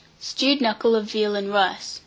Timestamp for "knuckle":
0.61-0.95